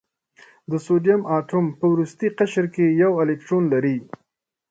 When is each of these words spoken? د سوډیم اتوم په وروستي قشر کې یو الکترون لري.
د 0.71 0.73
سوډیم 0.85 1.21
اتوم 1.37 1.65
په 1.79 1.85
وروستي 1.93 2.27
قشر 2.39 2.65
کې 2.73 2.85
یو 3.03 3.11
الکترون 3.23 3.63
لري. 3.73 3.97